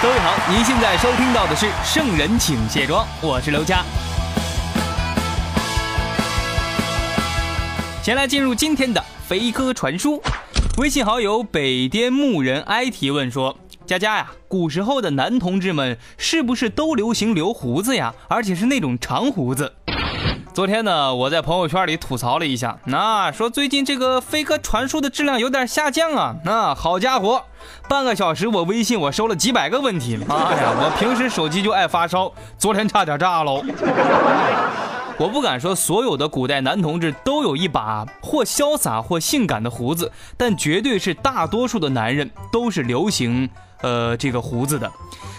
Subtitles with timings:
[0.00, 3.84] 各位好，您现在收听到的是《圣人请卸妆》，我是刘佳。
[8.00, 10.22] 先来进入今天的飞科传书。
[10.76, 18.14] 微信好友北滇牧人哀提问说：“佳佳呀，古时候的男同志们是不是都流行留胡子呀？
[18.28, 19.74] 而且是那种长胡子？”
[20.58, 26.34] 昨天呢，我在朋友圈里吐槽了一下，那说最近这个飞鸽传书的质量有点下降啊。
[26.44, 27.44] 那好家伙，
[27.88, 33.62] 半个小时我微信我收了几百个问题，妈呀，我平时手机就爱发烧，昨天差点炸喽。
[35.16, 43.48] 我不敢说所有的古代男同志都有一把或潇洒或性感的胡子，但绝对是大多数的男人都是流行
[43.82, 44.90] 呃这个胡子的。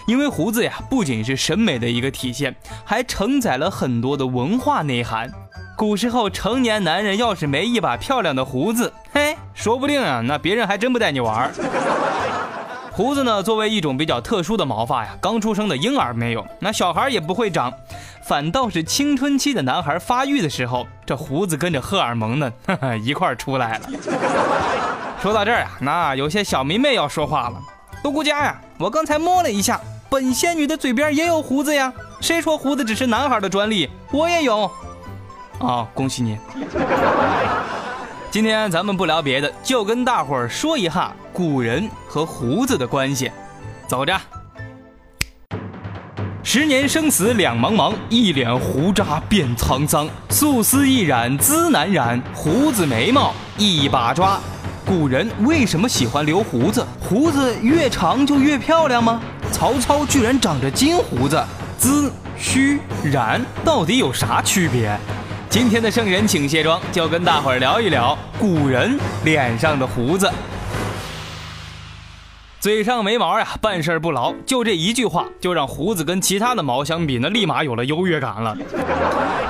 [0.07, 5.31] 因为胡子呀，不仅是审美的一个体现，还承载了很多的文化内涵。
[5.77, 11.51] 古时候，成年男人要是没一把漂亮的胡子，嘿，说不定啊，那别人还真不带你玩。
[12.91, 17.71] 胡子呢，作为一种比较特殊的毛发呀，刚出生的婴儿没有，那小孩也不会长，
[18.23, 22.51] 反倒是青春期的男孩发育的时候，这胡子跟着荷尔蒙呢
[23.01, 23.89] 一块儿出来了。
[25.21, 27.61] 说到这儿啊，那有些小迷妹要说话了，
[28.01, 29.79] 独孤家呀，我刚才摸了一下。
[30.09, 33.89] 本仙女的嘴边也有胡子呀，谁说胡子只是男孩的专利？
[34.11, 34.63] 我也有。
[35.59, 36.37] 啊，恭喜你！
[38.31, 43.29] 今天咱们不聊别的，就跟大伙儿说一下古人和胡子的关系。
[43.85, 44.19] 走着。
[46.41, 50.09] 十年生死两茫茫，一脸胡渣变沧桑。
[50.29, 54.39] 素丝一染滋难染，胡子眉毛一把抓。
[54.89, 56.83] 古人为什么喜欢留胡子？
[56.99, 59.21] 胡子越长就越漂亮吗？
[59.51, 61.39] 曹操居然长着金胡子，
[61.77, 64.97] 资、虚、染到底有啥区别？
[65.47, 70.27] 今天的圣人请卸妆，就跟大伙儿聊一聊古人脸上的胡子。
[72.59, 78.57] 嘴上没毛呀，办事不牢，就这一句话，就让胡子跟其他的毛相比，那立马有了优越感了。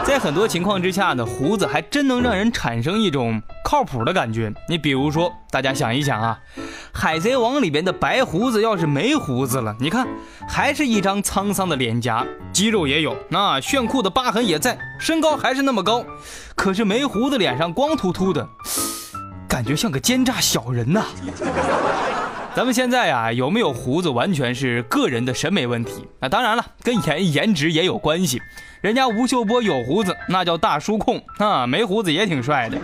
[0.03, 4.53] 在很多情况之下呢，胡子还真能让人产生一种靠谱的感觉。
[4.67, 6.37] 你比如说，大家想一想啊，
[6.93, 10.07] 《海贼王》里边的白胡子要是没胡子了，你看
[10.47, 16.05] 还是一张沧桑的脸颊，肌肉也有，那炫酷的疤痕也在，身高还是那么高，
[16.55, 18.47] 可是没胡子脸上光秃秃的，
[19.47, 21.05] 感觉像个奸诈小人呐。
[22.59, 26.05] 咱们现在呀，有没有胡子完全是个人的审美问题。
[26.19, 28.41] 那当然了，跟颜颜值也有关系。
[28.81, 32.77] 人家吴秀波有胡子，那叫大叔控啊，没胡子也挺帅的。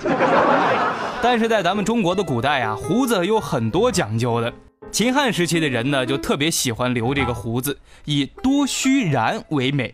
[1.21, 4.53] 但是在咱们中国的古代呀，胡子有很多讲究的。
[4.93, 9.93] 秦汉时期的人呢，就特别喜欢留这个胡子，以多须髯为美。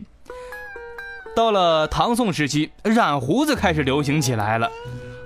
[1.36, 4.70] 到了唐宋时期，染胡子开始流行起来了，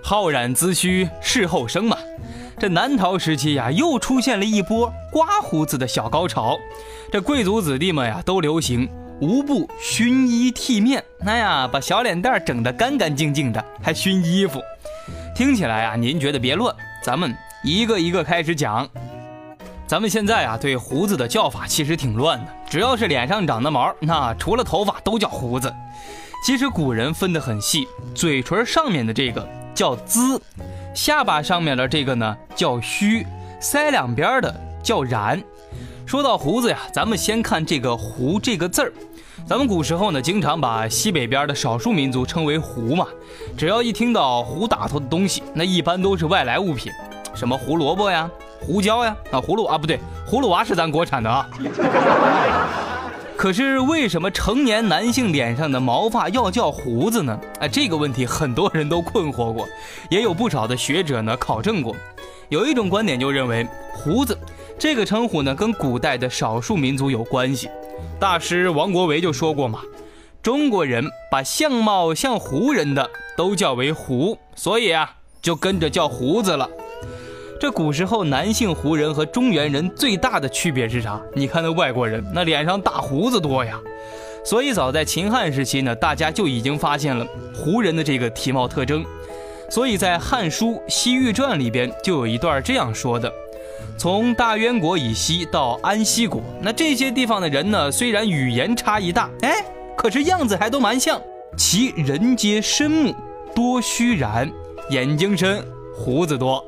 [0.01, 1.97] 好染滋须事后生嘛。
[2.57, 6.57] 这南朝时期呀，又出现了一波刮胡子的小高潮。
[7.11, 8.89] 这贵族子弟们呀，都流行
[9.19, 14.61] 无不熏衣剃面，哎呀，把小脸蛋整得干干净净的，还熏衣服。
[15.35, 16.73] 听起来啊，您觉得别乱，
[17.03, 18.87] 咱们一个一个开始讲。
[19.85, 25.71] 咱们现在啊，对胡子的叫法其实挺乱的，只要是脸上长的毛，那除了头发都叫胡子。
[26.45, 30.41] 其实古人分得很细，嘴唇上面的这个叫滋。
[30.95, 33.27] 下巴上面的这个呢叫须，
[33.61, 35.43] 腮两边的叫髯。
[36.05, 38.93] 说到胡子呀，咱们先看这个“胡”这个字儿。
[39.45, 43.05] 咱们古时候呢，经常把西北边的少数民族称为“胡”嘛。
[43.57, 46.89] 只要一听到胡打头的东西，那一般都是外来物品，
[47.35, 48.29] 什么胡萝卜呀、
[48.61, 51.49] 胡椒呀啊，葫芦啊不对，葫芦娃是咱国产的啊。
[53.45, 57.39] 可是为什么成年男性脸上的毛发要叫胡子呢？
[57.59, 59.67] 哎，这个问题很多人都困惑过，
[60.09, 61.95] 也有不少的学者呢考证过。
[62.49, 64.35] 有一种观点就认为，胡子
[64.79, 67.69] 这个称呼呢跟古代的少数民族有关系。
[68.19, 69.79] 大师王国维就说过嘛，
[70.41, 73.07] 中国人把相貌像胡人的
[73.37, 76.67] 都叫为胡，所以啊就跟着叫胡子了。
[77.65, 81.19] 这古时候男性胡人和中原人最大的区别是啥？
[81.33, 83.81] 你看那外国人那脸上大胡子多呀，
[84.45, 87.25] 所以早在秦汉时期呢，大家就已经发现了
[87.55, 89.03] 胡人的这个体貌特征。
[89.67, 93.33] 所以在《汉书·西域传》里边就有一段这样说的：
[93.97, 99.55] 从大渊国以西到安息国，那这些地方的人呢，虽然语言差异大，哎，
[99.97, 101.19] 可是样子还都蛮像。
[101.57, 103.15] 其人皆深目，
[103.55, 104.51] 多须髯，
[104.91, 105.65] 眼睛深，
[105.95, 106.63] 胡子多。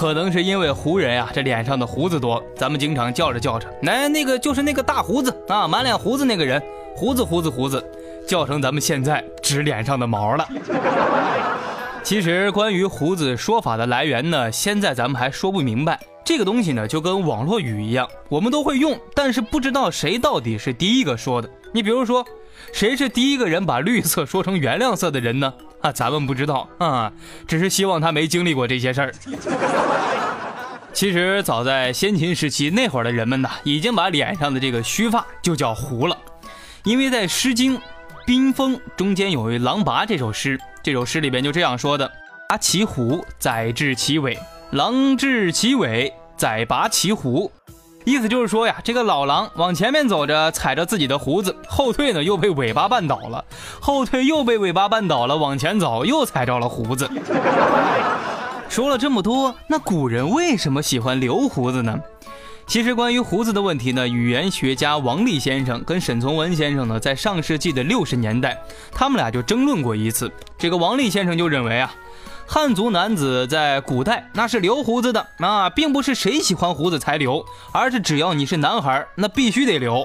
[0.00, 6.58] 可能是因为胡人呀，这脸上的胡子多，咱们经常叫着叫着，来那个就是那个大胡子啊，满脸胡子那个人，
[6.96, 7.84] 胡子胡子胡子，
[8.26, 10.48] 叫成咱们现在指脸上的毛了。
[12.02, 16.00] 其实关于胡子说法的来源呢，现在咱们还说不明白。
[16.24, 21.50] 这个东西呢，就跟网络语一样，我们都会用，但是不知道谁到底是第一个说的。
[21.74, 22.24] 你比如说，
[22.72, 25.52] 谁是第一个人把绿色说成原谅色的人呢？
[25.80, 27.12] 啊，咱们不知道啊，
[27.46, 29.14] 只是希望他没经历过这些事儿。
[30.92, 36.18] 其实早在先秦时期那会儿的人们呢，已经把脸上的这个须发就叫胡了，
[36.84, 37.78] 因为在《诗经·
[38.26, 42.10] 宾风》中间有一《狼拔》这首诗，这首诗里边就这样说的
[42.50, 44.34] ：“拔其胡，宰治其尾；
[44.72, 47.50] 狼治其尾，宰拔其胡。”
[48.04, 53.44] 意思就是说呀，这个老狼往前面走着，踩着自己的胡子，后退呢又被尾巴绊倒了，
[53.78, 57.08] 后退又被尾巴绊倒了，往前走又踩着了胡子。
[58.70, 61.98] 说了这么多，那古人为什么喜欢留胡子呢？
[62.66, 68.56] 其实关于胡子的问题呢，语言学家王立先生跟沈从文先生呢，在上世纪的六十年代，
[68.92, 70.30] 他们俩就争论过一次。
[70.56, 71.92] 这个王立先生就认为啊。
[72.52, 80.04] 汉族男子在古代那是留胡子的啊，并不是谁喜欢胡子才留，而是只要你是男孩，那必须得留。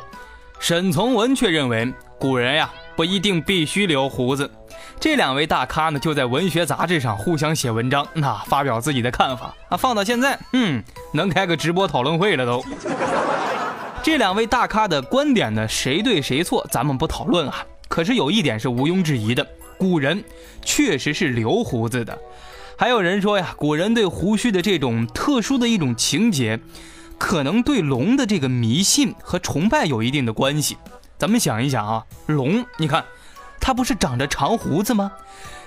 [0.59, 4.47] 沈从文却认为古人呀不一定必须留胡子。
[4.99, 9.75] 这两位大咖呢就在文学杂志上互相写文章，那发表自己的看法啊。
[9.75, 12.63] 放到现在，嗯，能开个直播讨论会了都。
[14.03, 17.65] 这两位大咖的观点呢，谁对谁错，咱们不讨论啊。
[17.87, 19.43] 可是有一点是毋庸置疑的。
[19.77, 20.23] 古人
[20.63, 22.17] 确实是留胡子的，
[22.77, 26.59] 还有人说呀，古人对胡须的这种特殊的一种情节，
[27.17, 30.77] 可能对龙的这个迷信和崇拜有一定的关系。
[31.17, 33.05] 咱们想一想啊，龙，你看，
[33.61, 35.11] 它不是长着长胡子吗？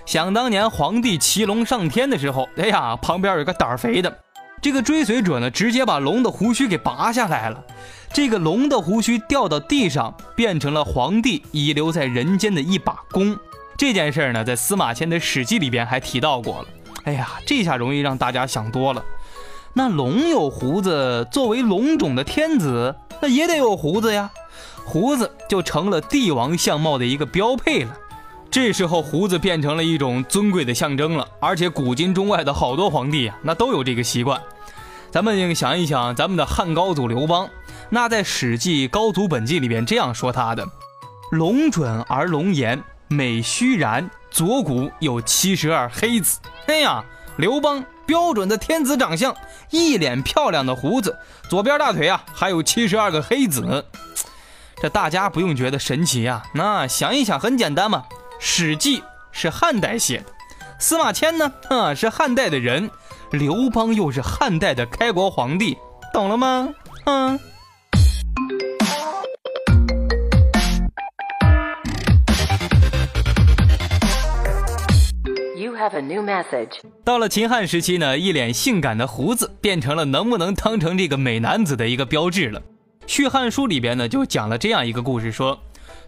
[0.05, 4.19] 想当年皇帝骑龙上天的时候，哎呀，旁边有个胆儿肥的，
[4.61, 7.65] 这个追随者呢，直接把龙的胡须给拔下来了，
[8.13, 13.35] 这个龙的胡须掉到地上，变成了皇帝遗留在人间的一把弓。
[13.79, 16.69] 这件事呢，在司马迁的《史记》里边还提到过了。
[17.09, 19.03] 哎呀，这下容易让大家想多了。
[19.73, 24.31] 那龙有胡子，作为龙种的天子，那也得有胡子呀。
[24.85, 27.97] 胡子就成了帝王相貌的一个标配了。
[28.51, 31.27] 这时候，胡子变成了一种尊贵的象征了。
[31.41, 34.39] 而且，古今中外的好多皇帝啊，那都有这个习惯。
[35.11, 37.49] 咱们想一想，咱们的汉高祖刘邦，
[37.89, 40.69] 那在《史记·高祖本纪》里边这样说他的
[41.33, 46.39] ：“龙准而龙颜。”美须髯，左骨有七十二黑子。
[46.67, 47.05] 哎呀，
[47.37, 49.35] 刘邦标准的天子长相，
[49.71, 53.85] 一脸漂亮的胡子，左边大腿啊还有七十二个黑子。
[54.81, 58.05] 这大家不用觉得神奇呀，那想一想很简单嘛。
[58.39, 59.01] 《史记》
[59.33, 60.27] 是汉代写的，
[60.79, 62.89] 司马迁呢，啊是汉代的人，
[63.33, 65.77] 刘邦又是汉代的开国皇帝，
[66.13, 66.69] 懂了吗？
[67.07, 67.41] 嗯。
[75.95, 82.61] A new message 到了秦汉时期呢，一脸性感的胡子变成了能不能当成这个美男子的一个标志了。
[83.07, 85.59] 《续汉书》里边呢就讲了这样一个故事，说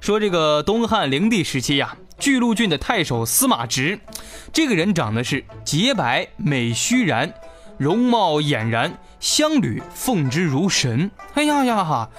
[0.00, 3.98] 说这个东汉灵帝时期呀，巨鹿郡的太守司马直，
[4.52, 7.32] 这个人长得是洁白美须髯，
[7.78, 11.10] 容貌俨然，乡侣奉之如神。
[11.34, 12.10] 哎呀呀哈，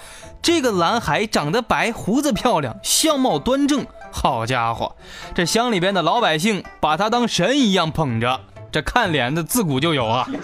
[0.42, 3.86] 这个男孩长得白，胡子漂亮，相貌端正。
[4.12, 4.96] 好家伙，
[5.34, 8.42] 这乡里边的老百姓把他当神一样捧着，
[8.72, 10.28] 这看脸的自古就有啊。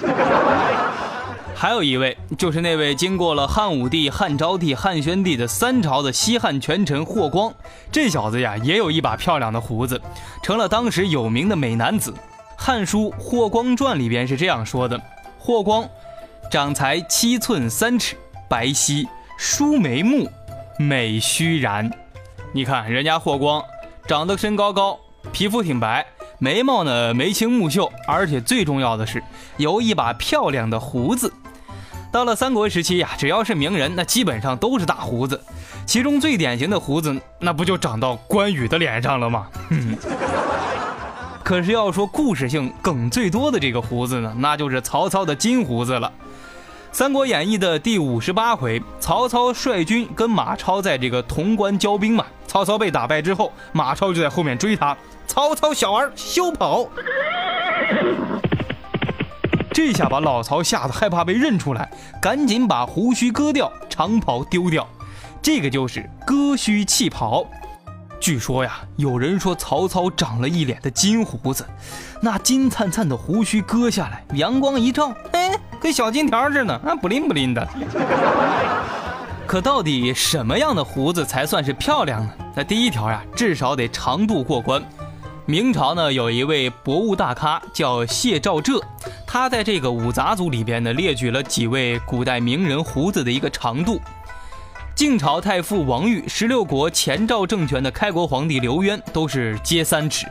[1.54, 7.52] 还有一位，就是那位经过了汉武帝、汉昭帝、汉宣帝的三朝的西汉权臣霍光，
[7.92, 10.00] 这小子呀也有一把漂亮的胡子，
[10.44, 12.12] 成了当时有名的美男子。
[12.56, 15.02] 《汉书·霍光传》里边是这样说的：
[15.40, 15.90] 霍光
[16.52, 18.16] 长才七寸三尺，
[18.48, 20.30] 白皙，梳眉目，
[20.78, 21.92] 美须髯。
[22.58, 23.64] 你看人家霍光，
[24.08, 25.00] 长得身高高，
[25.32, 26.04] 皮肤挺白，
[26.40, 29.24] 眉毛呢眉清目秀，而且最重要的是
[29.58, 31.32] 有一把漂亮的胡子。
[32.12, 35.40] 到了三国时期呀，只要是名人，那基本上都是大胡子。
[35.86, 39.46] 其中最典型的胡子，那不就长到关羽的脸上了吗？
[41.44, 46.12] 可是要说故事性梗最多的这个胡子呢，那就是曹操的金胡子了。
[47.00, 52.26] 《三国演义》的第五十八回，曹操率军跟马超在这个潼关交兵嘛。
[52.48, 54.96] 曹操被打败之后，马超就在后面追他。
[55.28, 56.88] 曹操小儿休跑！
[59.74, 64.88] 这下把老曹吓得害怕被认出来，赶紧把胡须割掉，长袍丢掉。
[65.42, 67.46] 这个就是割须弃袍。
[68.20, 71.64] 据说呀，有人说曹操长了一脸的金胡子，
[72.20, 77.68] 那金灿灿的胡须割下来，阳光一照，哎，跟小金条似的，啊，不灵不灵的。
[79.48, 82.34] 可到底什么样的胡子才算是漂亮呢？
[82.54, 84.84] 那第一条呀，至少得长度过关。
[85.46, 88.82] 明朝呢，有一位博物大咖叫谢兆浙，
[89.26, 94.02] 他在这个五杂组里边呢，列举了几位古代名人胡子的一个长度。
[94.94, 100.28] 晋朝太傅王玉、十六国前赵政权的开国皇帝刘渊都是皆三尺。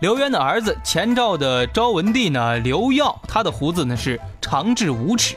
[0.00, 5.36] 刘渊的儿子前赵的昭文帝呢，刘耀，他的胡子呢是长至五尺。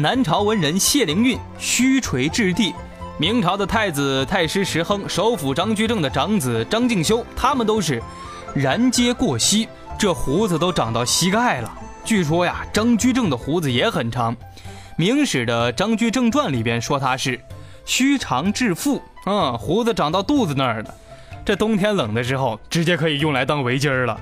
[0.00, 2.72] 南朝文人谢灵运须垂至地。
[3.18, 8.00] 明朝的太子太师石亨、首辅张居正的长子张敬修，他们都是。
[8.54, 11.72] 髯接过膝，这胡子都长到膝盖了。
[12.04, 14.32] 据说呀，张居正的胡子也很长，
[14.96, 17.40] 《明史》的《张居正传》里边说他是
[17.84, 20.94] 须长至腹，嗯，胡子长到肚子那儿了。
[21.44, 24.16] 这冬天冷的时候，直接可以用来当围巾了。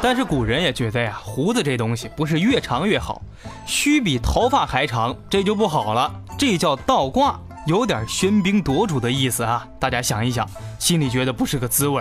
[0.00, 3.20] 但是古人也觉得呀，胡子这东西不是越长越好，
[3.66, 9.66] 须比头发还长，这就不好了，这叫倒挂，有点喧宾夺主的意思啊。
[9.80, 12.00] 大家想一想，心里觉得不是个滋味。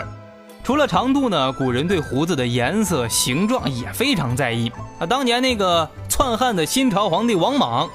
[0.63, 5.05] 除了长度呢，古人对胡子的颜色、形状也非常在意啊。
[5.05, 7.89] 当年那个篡汉的新朝皇帝王莽，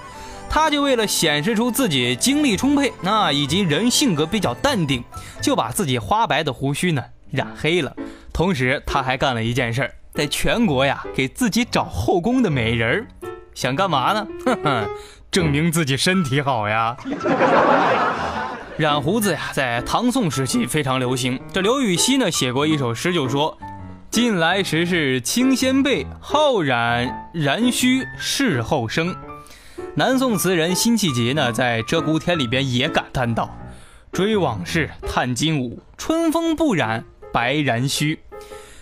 [0.50, 5.04] 他就为了显示出自己精力充沛，那以及人性格比较淡定，
[5.40, 7.94] 就把自己花白的胡须呢染黑了。
[8.32, 13.06] 同时，他还干了一件事儿，在全国呀给自己找后宫的美人儿，
[13.54, 14.26] 想干嘛呢？
[14.46, 14.88] 哼哼，
[15.30, 16.96] 证明自己身体好呀。
[18.78, 21.38] 染胡子呀，在唐宋时期非常流行。
[21.52, 23.56] 这刘禹锡呢写过一首诗，就说
[24.10, 29.14] ：“近来时事清先辈，好染然须事后生。”
[29.94, 33.54] 南宋词人辛弃疾呢在《鹧鸪天》里边也感叹道
[34.10, 38.18] ：“追往事，叹今吾，春风不染白髯须。”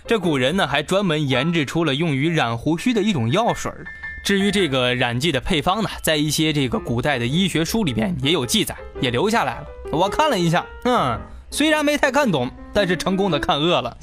[0.07, 3.71] 这古人呢还专门研制出了用于染胡须的一种药水。
[4.25, 9.67] 至于这个染剂的配方呢，在一些这个古代的医学书里边也有记载，也留下来了。
[9.93, 11.19] 我看了一下，嗯，
[11.51, 13.97] 虽然没太看懂，但是成功的看饿了。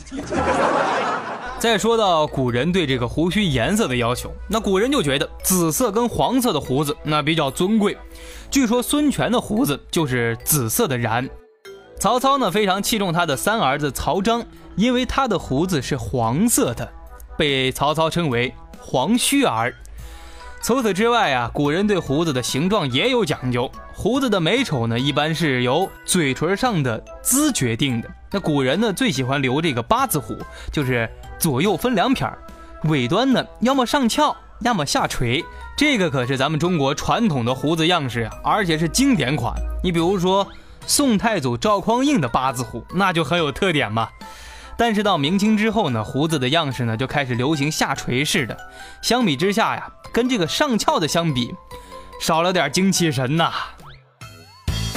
[1.60, 7.98] 再说到古人对这个胡须颜色的要求，那古人就觉得紫色跟黄色的胡子那比较尊贵。
[8.50, 11.27] 据说孙权的胡子就是紫色的髯。
[12.00, 16.88] 曹操呢非常器重他的三儿子曹彰，因为他的胡子是黄色的，
[17.36, 19.74] 被曹操称为黄须儿。
[20.62, 23.72] 除此之外啊，古人对胡子的形状也有讲究。
[23.94, 28.10] 胡子的美丑呢，一般是由嘴唇上的姿决定的。
[28.32, 30.36] 那古人呢，最喜欢留这个八字胡，
[30.72, 32.38] 就是左右分两撇儿，
[32.84, 35.44] 尾端呢要么上翘，要么下垂。
[35.75, 39.54] 这个可是咱们中国传统的胡子样式啊，而且是经典款。
[39.84, 40.46] 你比如说
[40.88, 44.08] 宋太祖赵匡胤的八字胡，那就很有特点嘛。
[44.77, 48.58] 但是到明清之后呢，胡子的样式呢就开始流行下垂式的。
[49.01, 51.53] 相比之下呀，跟这个上翘的相比，
[52.22, 53.51] 少了点精气神呐。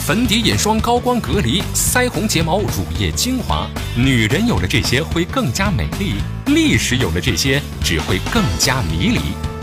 [0.07, 3.67] 粉底、眼霜、高光隔离、腮红、睫毛、乳液、精华，
[3.97, 6.15] 女人有了这些会更加美丽，
[6.47, 9.21] 历史有了这些只会更加迷离。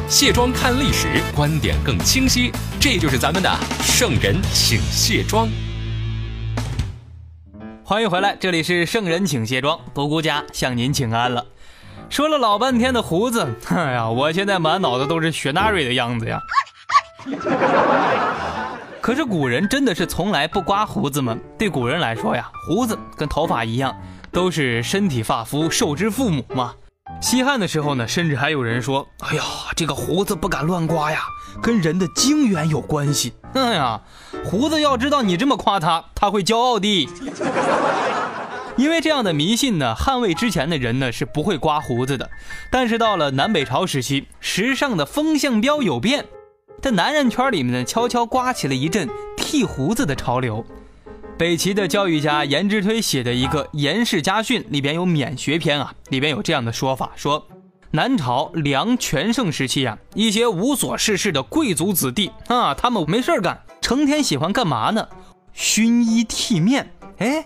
[0.10, 3.50] 卸妆看历史，观点更清晰，这就是咱们的
[3.82, 5.48] 圣人请卸妆。
[7.90, 11.46] 欢迎回来，这里是圣人请卸妆，独孤家向您请安了。
[12.10, 16.38] 说了老半天的胡子，哎呀，我现在满脑子都是雪纳瑞的样子呀。
[19.00, 21.38] 可是古人真的是从来不刮胡子吗？
[21.58, 23.96] 对古人来说呀，胡子跟头发一样，
[24.34, 26.74] 都是身体发肤受之父母嘛。
[27.22, 29.44] 西汉的时候呢，甚至还有人说：“哎呀，
[29.78, 31.22] 这个胡子不敢乱刮呀，
[31.62, 34.02] 跟人的精元有关系。”哎呀，
[34.50, 37.10] 胡子要知道你这么夸他，他会骄傲的。
[38.78, 42.30] 因为这样的迷信呢，汉魏之前的人呢是不会刮胡子的。
[42.72, 46.24] 但是到了南北朝时期，时尚的风向标有变，
[46.82, 50.66] 在男人圈里面呢，悄悄刮起了一阵剃胡子的潮流。
[51.38, 57.46] 北齐的教育家颜之推写的一个《颜氏家训》里边有免学篇啊，里边有这样的说法：说
[57.92, 65.08] 南朝梁全盛时期啊，一些无所事事的贵族子弟啊，他们没事干，成天喜欢干嘛呢？
[65.54, 66.92] 熏衣剃面。
[67.20, 67.46] 哎，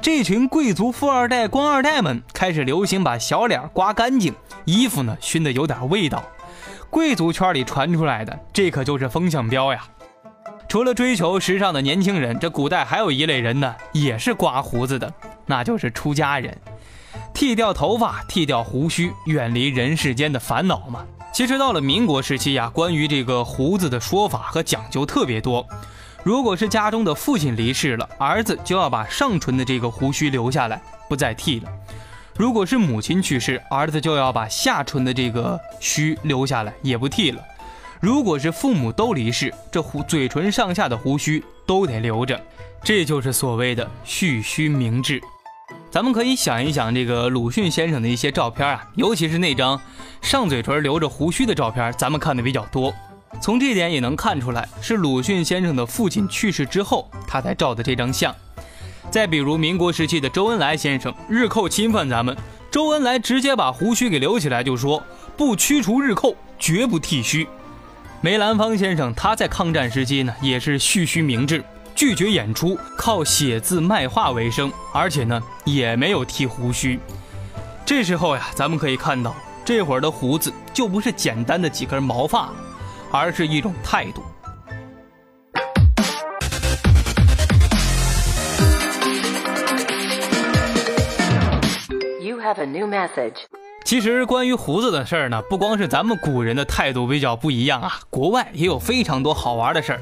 [0.00, 4.32] 这群贵族富二代、官二代们开始流行把小脸刮干净，
[4.64, 6.22] 衣服呢熏得有点味道。
[6.90, 9.82] 贵族圈里传出来的，这可就是风向标呀。
[10.68, 15.12] 除了追求时尚的年轻人，这古代还有一类人呢，也是刮胡子的，
[15.44, 16.56] 那就是出家人。
[17.34, 21.04] 剃掉头发，剃掉胡须，远离人世间的烦恼嘛。
[21.32, 25.66] 其实到了民国时期呀，关于这个胡子的说法和讲究特别多。
[26.22, 31.68] 如果是家中的父亲离世了，儿子就要把上唇的这个胡须留下来，不再剃了；
[32.36, 37.40] 如果是母亲去世，儿子就要把下唇的这个须留下来，也不剃了。
[38.00, 42.38] 如果是父母都离世，这胡嘴唇上下的胡须都得留着，
[42.82, 45.22] 这就是所谓的蓄须明志。
[45.90, 49.80] 咱们可以想一想这个鲁迅先生的一些照片啊，尤其是那张
[50.22, 52.94] 上嘴唇留着胡须的照片，咱们看的比较多。
[53.42, 58.32] 从这点也能看出来，是鲁迅先生的父亲去世之后，他才照的这张相。
[59.10, 62.36] 再比如民国时期的周恩来先生，日寇侵犯咱们，
[62.70, 65.02] 周恩来直接把胡须给留起来，就说
[65.36, 67.48] 不驱除日寇，绝不剃须。
[68.20, 71.64] 梅兰芳先生他在抗战时期呢，也是蓄须明志。
[71.94, 76.98] 拒绝演出，靠写字卖画为生，而且呢也没有剃胡须。
[77.84, 82.50] 这时候呀，咱们可以看到，这会儿的胡子就不是简单的几根毛发，
[83.10, 84.22] 而是一种态度。
[92.22, 93.34] You have a new message。
[93.84, 100.00] 其实关于胡子的事儿呢，不光是咱们古人的态度比较不一样啊，国外也有非常多好玩的事儿。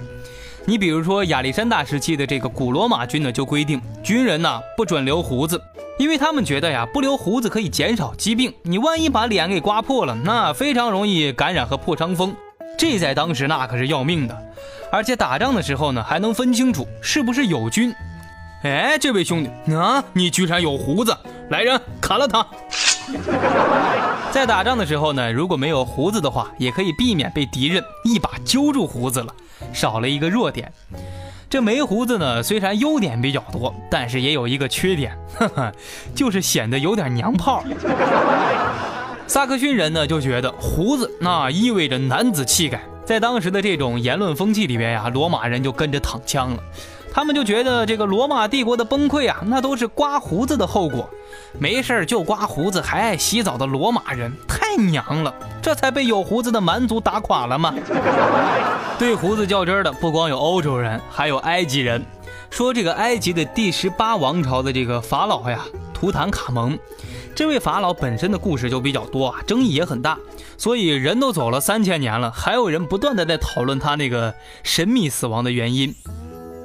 [0.68, 5.58] 你比如说亚历山大时期的这个古罗马军呢，就规定军人呢不准留胡子，
[5.98, 8.52] 因为他们觉得呀，不留胡子可以减少疾病。
[8.64, 12.36] 你万一把脸给刮破了，那非常容易感染和破伤风，
[12.76, 14.36] 这在当时那可是要命的。
[14.92, 17.90] 而且打仗的时候呢，还能分清楚是不是友军。
[18.62, 21.16] 哎，这位兄弟啊，你居然有胡子，
[21.48, 22.46] 来人砍了他！
[24.30, 29.32] 在打仗的时候呢，如果没有胡子的话，也可以避免被敌人一把揪住胡子了。
[29.72, 30.72] 少了一个弱点，
[31.50, 35.72] 这没胡子呢，虽然优点比较多，但是也有一个缺点，呵呵，
[36.14, 37.64] 就是显得有点娘炮。
[39.26, 46.62] 萨克逊人呢就觉得胡子那意味着男子气概，在当时的这种言论风气里边呀，罗马人就跟着躺枪了。
[47.12, 51.08] 他们就觉得这个罗马帝国的崩溃啊，那都是刮胡子的后果。
[51.58, 57.74] 没事就刮胡子还爱洗澡的罗马人太娘了，这才被有胡子的蛮族打垮了吗？
[58.98, 62.04] 对胡子较真的不光有欧洲人，还有埃及人。
[62.50, 66.78] 说这个埃及的第十八王朝的这个法老呀，图坦卡蒙，
[67.34, 70.18] 这位法老本身的故事就比较多啊，争议也很大。
[70.56, 75.94] 所以人都走了三千年了，还有人不断的在讨论他那个神秘死亡的原因。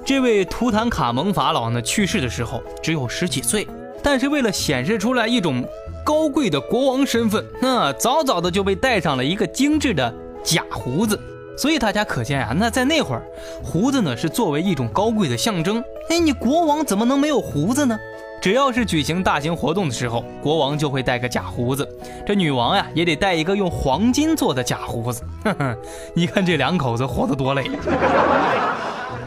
[0.06, 3.66] 这位图坦卡蒙法老呢，去世的时候只有十几岁。
[4.02, 5.64] 但是为了显示出来一种
[6.04, 10.14] 高贵的国王身份，那早早的就被戴上了一个精致的
[10.44, 11.18] 假胡子。
[11.58, 13.24] 所以大家可见啊，那在那会儿，
[13.64, 15.82] 胡子呢是作为一种高贵的象征。
[16.10, 17.98] 哎，你国王怎么能没有胡子呢？
[18.42, 21.88] 只要是举行大型活动的时候，国王就会戴个假胡子，
[22.26, 25.24] 这女王呀也得戴一个用黄金做的假胡子。
[25.46, 25.78] 哼哼，
[26.14, 27.72] 你看这两口子活得多累。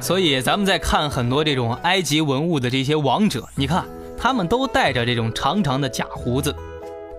[0.01, 3.85] 所以咱们在看很多这种埃及文物的这些王者，你看。
[4.19, 6.53] 他们都带着这种长长的假胡子。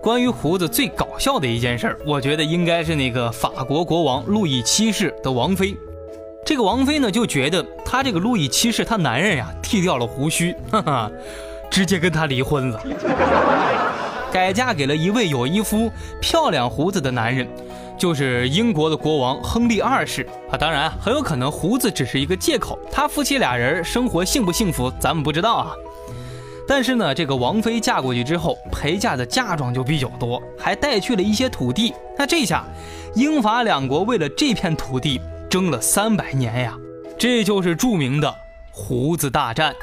[0.02, 5.76] 关于胡子最搞笑的一件事，我觉得应该是那个法国国王路易七世的王妃。
[6.44, 11.10] 这个王妃呢，就觉得他这个路易七世他男人呀剃掉了胡须，哈哈，
[11.70, 12.80] 直接跟他离婚了，
[14.32, 17.48] 改嫁给了一位有一副漂亮胡子的男人，
[17.96, 20.56] 就是英国的国王亨利二世啊。
[20.56, 25.72] 当然，很有可能胡子只是一个借口，他夫妻俩人生活幸不幸福，咱们不知道啊。
[26.66, 31.94] 但是呢，这个王妃嫁过去之后，陪嫁的嫁妆就比较多，还带去了一些土地。
[32.18, 32.64] 那这下，
[33.14, 36.76] 英法两国为了这片土地争了三百年呀！
[37.18, 38.34] 这就是著名的
[38.70, 39.74] 胡子大战。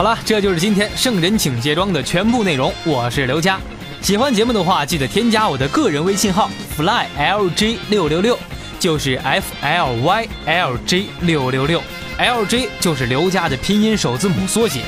[0.00, 2.72] 好了，这就是今天圣人请卸妆的全部内容。
[2.86, 3.60] 我是刘佳，
[4.00, 8.38] 喜欢节目的话，记得添加我的个人微信号 flylj 六六六，
[8.78, 11.82] 就是 f l y l j 六六六。
[12.16, 14.80] L J 就是刘佳的拼音首字母缩写，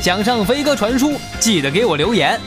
[0.00, 2.40] 想上飞哥传书，记得给我留言。